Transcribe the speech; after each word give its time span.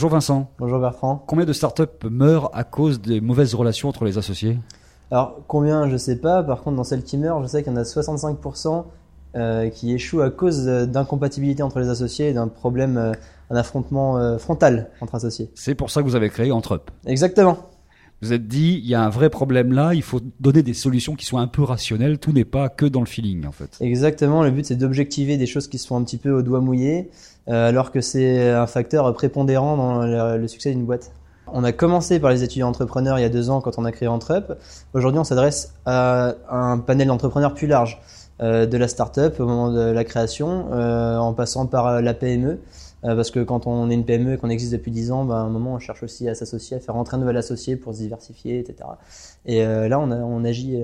Bonjour 0.00 0.12
Vincent. 0.12 0.50
Bonjour 0.58 0.78
Bertrand. 0.78 1.22
Combien 1.26 1.44
de 1.44 1.52
startups 1.52 2.08
meurent 2.08 2.48
à 2.54 2.64
cause 2.64 3.02
des 3.02 3.20
mauvaises 3.20 3.54
relations 3.54 3.90
entre 3.90 4.06
les 4.06 4.16
associés? 4.16 4.58
Alors 5.10 5.40
combien 5.46 5.90
je 5.90 5.98
sais 5.98 6.16
pas, 6.16 6.42
par 6.42 6.62
contre 6.62 6.78
dans 6.78 6.84
celles 6.84 7.02
qui 7.02 7.18
meurent, 7.18 7.42
je 7.42 7.48
sais 7.48 7.62
qu'il 7.62 7.70
y 7.70 7.76
en 7.76 7.78
a 7.78 7.82
65% 7.82 8.84
euh, 9.36 9.68
qui 9.68 9.92
échouent 9.92 10.22
à 10.22 10.30
cause 10.30 10.64
d'incompatibilité 10.64 11.62
entre 11.62 11.80
les 11.80 11.90
associés 11.90 12.30
et 12.30 12.32
d'un 12.32 12.48
problème, 12.48 12.96
euh, 12.96 13.12
un 13.50 13.56
affrontement 13.56 14.16
euh, 14.16 14.38
frontal 14.38 14.88
entre 15.02 15.16
associés. 15.16 15.50
C'est 15.54 15.74
pour 15.74 15.90
ça 15.90 16.00
que 16.00 16.06
vous 16.06 16.16
avez 16.16 16.30
créé 16.30 16.50
Entrep. 16.50 16.90
Exactement. 17.04 17.58
Vous 18.22 18.32
êtes 18.32 18.46
dit, 18.46 18.80
il 18.82 18.88
y 18.88 18.94
a 18.94 19.02
un 19.02 19.08
vrai 19.08 19.30
problème 19.30 19.72
là, 19.72 19.94
il 19.94 20.02
faut 20.02 20.20
donner 20.40 20.62
des 20.62 20.74
solutions 20.74 21.14
qui 21.14 21.24
soient 21.24 21.40
un 21.40 21.46
peu 21.46 21.62
rationnelles, 21.62 22.18
tout 22.18 22.32
n'est 22.32 22.44
pas 22.44 22.68
que 22.68 22.86
dans 22.86 23.00
le 23.00 23.06
feeling 23.06 23.46
en 23.46 23.52
fait. 23.52 23.78
Exactement, 23.80 24.42
le 24.42 24.50
but 24.50 24.66
c'est 24.66 24.76
d'objectiver 24.76 25.36
des 25.36 25.46
choses 25.46 25.68
qui 25.68 25.78
sont 25.78 25.96
un 25.96 26.04
petit 26.04 26.18
peu 26.18 26.30
au 26.30 26.42
doigt 26.42 26.60
mouillé, 26.60 27.10
alors 27.46 27.90
que 27.90 28.00
c'est 28.00 28.50
un 28.50 28.66
facteur 28.66 29.12
prépondérant 29.14 29.76
dans 29.76 30.36
le 30.36 30.48
succès 30.48 30.70
d'une 30.70 30.84
boîte. 30.84 31.12
On 31.52 31.64
a 31.64 31.72
commencé 31.72 32.20
par 32.20 32.30
les 32.30 32.42
étudiants 32.42 32.68
entrepreneurs 32.68 33.18
il 33.18 33.22
y 33.22 33.24
a 33.24 33.28
deux 33.28 33.50
ans 33.50 33.60
quand 33.60 33.78
on 33.78 33.84
a 33.84 33.92
créé 33.92 34.08
Entrep. 34.08 34.52
Aujourd'hui, 34.94 35.18
on 35.18 35.24
s'adresse 35.24 35.74
à 35.84 36.34
un 36.48 36.78
panel 36.78 37.08
d'entrepreneurs 37.08 37.54
plus 37.54 37.66
large, 37.66 38.00
euh, 38.40 38.66
de 38.66 38.78
la 38.78 38.88
start-up 38.88 39.40
au 39.40 39.46
moment 39.46 39.70
de 39.70 39.80
la 39.80 40.04
création, 40.04 40.68
euh, 40.72 41.18
en 41.18 41.32
passant 41.32 41.66
par 41.66 42.00
la 42.00 42.14
PME. 42.14 42.58
Euh, 43.04 43.16
parce 43.16 43.30
que 43.30 43.40
quand 43.40 43.66
on 43.66 43.88
est 43.90 43.94
une 43.94 44.04
PME 44.04 44.34
et 44.34 44.36
qu'on 44.36 44.50
existe 44.50 44.72
depuis 44.72 44.90
10 44.90 45.12
ans, 45.12 45.24
ben, 45.24 45.36
à 45.36 45.38
un 45.38 45.48
moment, 45.48 45.74
on 45.74 45.78
cherche 45.78 46.02
aussi 46.02 46.28
à 46.28 46.34
s'associer, 46.34 46.76
à 46.76 46.80
faire 46.80 46.94
rentrer 46.94 47.16
un 47.16 47.20
nouvel 47.20 47.36
associé 47.36 47.76
pour 47.76 47.94
se 47.94 48.00
diversifier, 48.00 48.58
etc. 48.58 48.88
Et 49.46 49.62
là, 49.64 49.98
on, 49.98 50.10
on 50.10 50.44
agit 50.44 50.78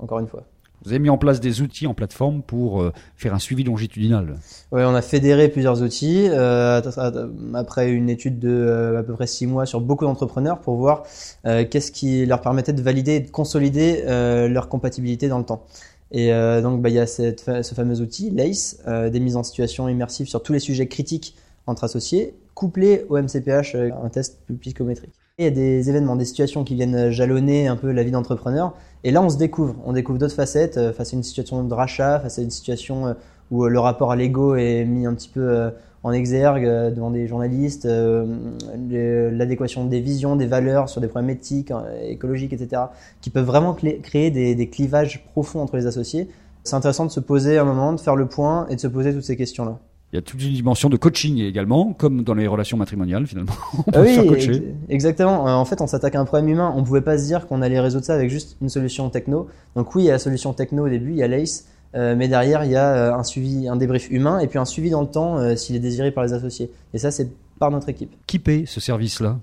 encore 0.00 0.20
une 0.20 0.28
fois. 0.28 0.44
Vous 0.84 0.92
avez 0.92 0.98
mis 0.98 1.10
en 1.10 1.18
place 1.18 1.40
des 1.40 1.62
outils 1.62 1.86
en 1.86 1.94
plateforme 1.94 2.42
pour 2.42 2.80
euh, 2.80 2.92
faire 3.16 3.34
un 3.34 3.38
suivi 3.38 3.64
longitudinal. 3.64 4.36
Oui, 4.72 4.82
on 4.84 4.94
a 4.94 5.02
fédéré 5.02 5.48
plusieurs 5.48 5.82
outils 5.82 6.28
euh, 6.28 6.80
après 7.54 7.90
une 7.90 8.08
étude 8.08 8.38
de 8.38 8.48
euh, 8.48 9.00
à 9.00 9.02
peu 9.02 9.14
près 9.14 9.26
six 9.26 9.46
mois 9.46 9.66
sur 9.66 9.80
beaucoup 9.80 10.04
d'entrepreneurs 10.04 10.60
pour 10.60 10.76
voir 10.76 11.04
qu'est-ce 11.44 11.90
qui 11.90 12.26
leur 12.26 12.40
permettait 12.40 12.72
de 12.72 12.82
valider 12.82 13.12
et 13.12 13.20
de 13.20 13.30
consolider 13.30 14.04
leur 14.06 14.68
compatibilité 14.68 15.28
dans 15.28 15.38
le 15.38 15.44
temps. 15.44 15.64
Et 16.12 16.30
donc, 16.62 16.82
bah, 16.82 16.88
il 16.88 16.94
y 16.94 16.98
a 16.98 17.06
cette, 17.06 17.62
ce 17.62 17.74
fameux 17.74 18.00
outil, 18.00 18.30
LACE, 18.30 18.78
des 18.86 19.20
mises 19.20 19.36
en 19.36 19.42
situation 19.42 19.88
immersives 19.88 20.28
sur 20.28 20.42
tous 20.42 20.52
les 20.52 20.58
sujets 20.58 20.86
critiques 20.86 21.36
entre 21.66 21.84
associés, 21.84 22.34
couplé 22.54 23.04
au 23.08 23.18
MCPH, 23.20 23.74
un 23.74 24.08
test 24.08 24.40
psychométrique. 24.60 25.12
Il 25.38 25.44
y 25.44 25.48
a 25.48 25.50
des 25.50 25.90
événements, 25.90 26.16
des 26.16 26.24
situations 26.24 26.64
qui 26.64 26.74
viennent 26.74 27.10
jalonner 27.10 27.68
un 27.68 27.76
peu 27.76 27.92
la 27.92 28.02
vie 28.02 28.10
d'entrepreneur. 28.10 28.72
Et 29.04 29.10
là, 29.10 29.20
on 29.20 29.28
se 29.28 29.36
découvre. 29.36 29.74
On 29.84 29.92
découvre 29.92 30.18
d'autres 30.18 30.34
facettes 30.34 30.78
euh, 30.78 30.94
face 30.94 31.12
à 31.12 31.16
une 31.16 31.22
situation 31.22 31.62
de 31.62 31.74
rachat, 31.74 32.20
face 32.20 32.38
à 32.38 32.42
une 32.42 32.50
situation 32.50 33.06
euh, 33.06 33.12
où 33.50 33.66
euh, 33.66 33.68
le 33.68 33.78
rapport 33.78 34.10
à 34.10 34.16
l'ego 34.16 34.56
est 34.56 34.86
mis 34.86 35.04
un 35.04 35.12
petit 35.12 35.28
peu 35.28 35.70
en 36.02 36.12
exergue 36.12 36.64
devant 36.94 37.10
des 37.10 37.26
journalistes, 37.26 37.86
l'adéquation 37.86 39.84
des 39.84 40.00
visions, 40.00 40.36
des 40.36 40.46
valeurs 40.46 40.88
sur 40.88 41.00
des 41.00 41.08
problèmes 41.08 41.30
éthiques, 41.30 41.72
écologiques, 42.02 42.52
etc., 42.52 42.82
qui 43.20 43.28
peuvent 43.30 43.44
vraiment 43.44 43.74
créer 43.74 44.30
des, 44.30 44.54
des 44.54 44.68
clivages 44.68 45.24
profonds 45.32 45.60
entre 45.60 45.76
les 45.76 45.86
associés. 45.86 46.28
C'est 46.64 46.76
intéressant 46.76 47.06
de 47.06 47.10
se 47.10 47.20
poser 47.20 47.58
un 47.58 47.64
moment, 47.64 47.92
de 47.92 48.00
faire 48.00 48.16
le 48.16 48.26
point 48.26 48.66
et 48.68 48.76
de 48.76 48.80
se 48.80 48.86
poser 48.86 49.12
toutes 49.12 49.24
ces 49.24 49.36
questions-là. 49.36 49.80
Il 50.12 50.16
y 50.16 50.18
a 50.18 50.22
toute 50.22 50.42
une 50.42 50.52
dimension 50.52 50.88
de 50.88 50.96
coaching 50.96 51.40
également, 51.40 51.92
comme 51.92 52.22
dans 52.22 52.34
les 52.34 52.46
relations 52.46 52.76
matrimoniales 52.76 53.26
finalement. 53.26 53.52
on 53.86 53.90
peut 53.90 54.02
oui, 54.02 54.26
coacher. 54.26 54.74
exactement. 54.88 55.48
Euh, 55.48 55.52
en 55.52 55.64
fait, 55.64 55.80
on 55.80 55.86
s'attaque 55.86 56.14
à 56.14 56.20
un 56.20 56.24
problème 56.24 56.48
humain. 56.48 56.72
On 56.76 56.80
ne 56.80 56.86
pouvait 56.86 57.00
pas 57.00 57.18
se 57.18 57.24
dire 57.24 57.46
qu'on 57.46 57.60
allait 57.60 57.80
résoudre 57.80 58.04
ça 58.04 58.14
avec 58.14 58.30
juste 58.30 58.56
une 58.62 58.68
solution 58.68 59.10
techno. 59.10 59.48
Donc 59.74 59.94
oui, 59.94 60.04
il 60.04 60.06
y 60.06 60.10
a 60.10 60.12
la 60.12 60.18
solution 60.18 60.52
techno 60.52 60.86
au 60.86 60.88
début, 60.88 61.10
il 61.10 61.16
y 61.16 61.22
a 61.24 61.28
l'ACE, 61.28 61.66
euh, 61.96 62.14
mais 62.16 62.28
derrière, 62.28 62.64
il 62.64 62.70
y 62.70 62.76
a 62.76 62.94
euh, 62.94 63.14
un 63.14 63.24
suivi, 63.24 63.68
un 63.68 63.76
débrief 63.76 64.08
humain 64.10 64.38
et 64.38 64.46
puis 64.46 64.60
un 64.60 64.64
suivi 64.64 64.90
dans 64.90 65.00
le 65.00 65.08
temps 65.08 65.56
s'il 65.56 65.74
est 65.74 65.80
désiré 65.80 66.12
par 66.12 66.24
les 66.24 66.32
associés. 66.32 66.70
Et 66.94 66.98
ça, 66.98 67.10
c'est 67.10 67.28
par 67.58 67.70
notre 67.72 67.88
équipe. 67.88 68.14
Qui 68.26 68.38
paie 68.38 68.64
ce 68.66 68.80
service-là? 68.80 69.38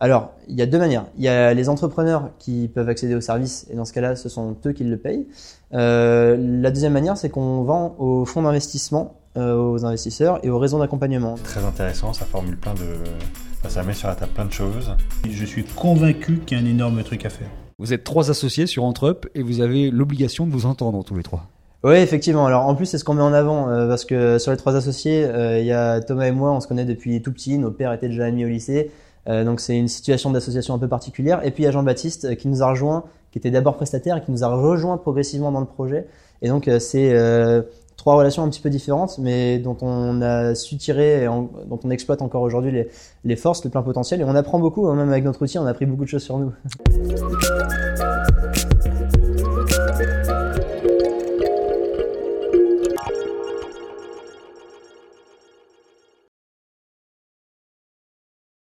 Alors, 0.00 0.32
il 0.48 0.56
y 0.56 0.62
a 0.62 0.66
deux 0.66 0.78
manières. 0.78 1.06
Il 1.16 1.24
y 1.24 1.28
a 1.28 1.54
les 1.54 1.68
entrepreneurs 1.68 2.30
qui 2.38 2.68
peuvent 2.68 2.88
accéder 2.88 3.14
au 3.14 3.20
service, 3.20 3.66
et 3.70 3.76
dans 3.76 3.84
ce 3.84 3.92
cas-là, 3.92 4.16
ce 4.16 4.28
sont 4.28 4.56
eux 4.66 4.72
qui 4.72 4.84
le 4.84 4.96
payent. 4.96 5.26
Euh, 5.72 6.36
la 6.38 6.70
deuxième 6.70 6.92
manière, 6.92 7.16
c'est 7.16 7.30
qu'on 7.30 7.62
vend 7.62 7.94
aux 7.98 8.24
fonds 8.24 8.42
d'investissement 8.42 9.16
euh, 9.36 9.56
aux 9.56 9.84
investisseurs 9.84 10.38
et 10.44 10.50
aux 10.50 10.58
réseaux 10.58 10.78
d'accompagnement. 10.78 11.34
Très 11.42 11.64
intéressant, 11.64 12.12
ça 12.12 12.24
formule 12.24 12.56
plein 12.56 12.74
de. 12.74 13.68
ça 13.68 13.82
met 13.82 13.92
sur 13.92 14.08
la 14.08 14.14
table 14.14 14.32
plein 14.32 14.44
de 14.44 14.52
choses. 14.52 14.94
Je 15.28 15.44
suis 15.44 15.64
convaincu 15.64 16.38
qu'il 16.46 16.56
y 16.56 16.60
a 16.60 16.64
un 16.64 16.68
énorme 16.68 17.02
truc 17.02 17.26
à 17.26 17.30
faire. 17.30 17.48
Vous 17.80 17.92
êtes 17.92 18.04
trois 18.04 18.30
associés 18.30 18.68
sur 18.68 18.84
Entrep 18.84 19.26
et 19.34 19.42
vous 19.42 19.60
avez 19.60 19.90
l'obligation 19.90 20.46
de 20.46 20.52
vous 20.52 20.66
entendre 20.66 21.02
tous 21.02 21.16
les 21.16 21.24
trois. 21.24 21.48
Oui, 21.82 21.96
effectivement. 21.96 22.46
Alors 22.46 22.66
en 22.66 22.74
plus, 22.74 22.86
c'est 22.86 22.96
ce 22.96 23.04
qu'on 23.04 23.14
met 23.14 23.22
en 23.22 23.32
avant 23.32 23.68
euh, 23.68 23.88
parce 23.88 24.04
que 24.04 24.38
sur 24.38 24.52
les 24.52 24.56
trois 24.56 24.76
associés, 24.76 25.24
euh, 25.24 25.58
il 25.58 25.66
y 25.66 25.72
a 25.72 26.00
Thomas 26.00 26.26
et 26.26 26.32
moi, 26.32 26.52
on 26.52 26.60
se 26.60 26.68
connaît 26.68 26.84
depuis 26.84 27.20
tout 27.20 27.32
petit. 27.32 27.58
Nos 27.58 27.70
pères 27.70 27.92
étaient 27.92 28.08
déjà 28.08 28.26
amis 28.26 28.44
au 28.44 28.48
lycée. 28.48 28.90
Donc 29.26 29.60
c'est 29.60 29.76
une 29.76 29.88
situation 29.88 30.30
d'association 30.30 30.74
un 30.74 30.78
peu 30.78 30.88
particulière. 30.88 31.44
Et 31.44 31.50
puis 31.50 31.62
il 31.62 31.66
y 31.66 31.68
a 31.68 31.72
Jean-Baptiste 31.72 32.36
qui 32.36 32.48
nous 32.48 32.62
a 32.62 32.68
rejoint, 32.68 33.04
qui 33.32 33.38
était 33.38 33.50
d'abord 33.50 33.76
prestataire 33.76 34.16
et 34.16 34.22
qui 34.22 34.30
nous 34.30 34.44
a 34.44 34.48
rejoint 34.48 34.96
progressivement 34.96 35.50
dans 35.50 35.60
le 35.60 35.66
projet. 35.66 36.06
Et 36.42 36.48
donc 36.48 36.70
c'est 36.78 37.14
trois 37.96 38.16
relations 38.16 38.42
un 38.42 38.48
petit 38.48 38.60
peu 38.60 38.70
différentes, 38.70 39.18
mais 39.18 39.58
dont 39.58 39.76
on 39.80 40.20
a 40.20 40.54
su 40.54 40.76
tirer, 40.76 41.24
dont 41.24 41.80
on 41.82 41.90
exploite 41.90 42.22
encore 42.22 42.42
aujourd'hui 42.42 42.70
les, 42.70 42.88
les, 43.24 43.36
forces, 43.36 43.64
le 43.64 43.70
plein 43.70 43.82
potentiel, 43.82 44.20
et 44.20 44.24
on 44.24 44.34
apprend 44.34 44.58
beaucoup, 44.58 44.88
hein, 44.88 44.94
même 44.94 45.08
avec 45.08 45.24
notre 45.24 45.42
outil, 45.42 45.58
on 45.58 45.66
a 45.66 45.70
appris 45.70 45.86
beaucoup 45.86 46.04
de 46.04 46.08
choses 46.08 46.22
sur 46.22 46.38
nous. 46.38 46.52